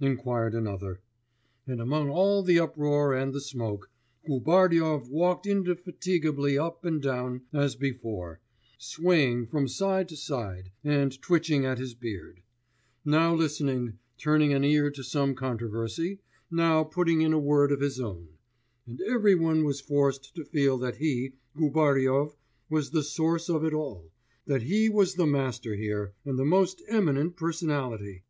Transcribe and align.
inquired 0.00 0.54
another. 0.54 1.00
And 1.66 1.78
among 1.78 2.08
all 2.08 2.42
the 2.42 2.58
uproar 2.58 3.12
and 3.12 3.34
the 3.34 3.42
smoke, 3.42 3.90
Gubaryov 4.26 5.10
walked 5.10 5.46
indefatigably 5.46 6.56
up 6.56 6.86
and 6.86 7.02
down 7.02 7.42
as 7.52 7.76
before, 7.76 8.40
swaying 8.78 9.48
from 9.48 9.68
side 9.68 10.08
to 10.08 10.16
side 10.16 10.72
and 10.82 11.20
twitching 11.20 11.66
at 11.66 11.76
his 11.76 11.92
beard; 11.92 12.40
now 13.04 13.34
listening, 13.34 13.98
turning 14.16 14.54
an 14.54 14.64
ear 14.64 14.90
to 14.90 15.04
some 15.04 15.34
controversy, 15.34 16.20
now 16.50 16.84
putting 16.84 17.20
in 17.20 17.34
a 17.34 17.38
word 17.38 17.70
of 17.70 17.82
his 17.82 18.00
own; 18.00 18.28
and 18.86 18.98
every 19.02 19.34
one 19.34 19.62
was 19.62 19.82
forced 19.82 20.34
to 20.36 20.44
feel 20.46 20.78
that 20.78 20.96
he, 20.96 21.34
Gubaryov, 21.54 22.34
was 22.70 22.92
the 22.92 23.02
source 23.02 23.50
of 23.50 23.62
it 23.62 23.74
all, 23.74 24.10
that 24.46 24.62
he 24.62 24.88
was 24.88 25.16
the 25.16 25.26
master 25.26 25.74
here, 25.74 26.14
and 26.24 26.38
the 26.38 26.46
most 26.46 26.80
eminent 26.88 27.36
personality.... 27.36 28.22